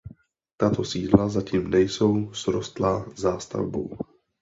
Tato 0.57 0.83
sídla 0.83 1.29
zatím 1.29 1.69
nejsou 1.69 2.33
srostlá 2.33 3.05
zástavbou. 3.15 3.97